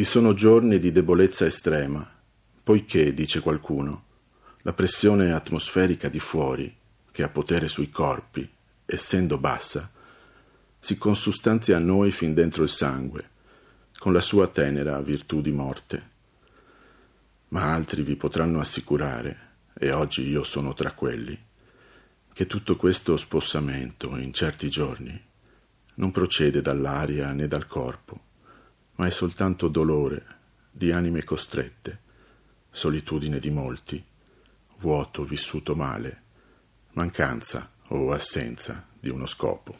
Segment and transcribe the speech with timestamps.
[0.00, 2.10] Vi sono giorni di debolezza estrema,
[2.62, 4.04] poiché, dice qualcuno,
[4.62, 6.74] la pressione atmosferica di fuori,
[7.12, 8.50] che ha potere sui corpi,
[8.86, 9.92] essendo bassa,
[10.78, 13.28] si consustanzia a noi fin dentro il sangue,
[13.98, 16.08] con la sua tenera virtù di morte.
[17.48, 19.48] Ma altri vi potranno assicurare,
[19.78, 21.38] e oggi io sono tra quelli,
[22.32, 25.24] che tutto questo spossamento in certi giorni
[25.96, 28.28] non procede dall'aria né dal corpo,
[29.00, 30.26] ma è soltanto dolore
[30.70, 32.00] di anime costrette,
[32.70, 34.04] solitudine di molti,
[34.76, 36.22] vuoto vissuto male,
[36.90, 39.74] mancanza o assenza di uno scopo.